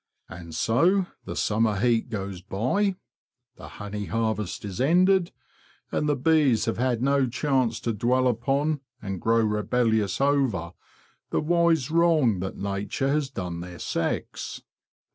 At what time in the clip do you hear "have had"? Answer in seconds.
6.65-7.03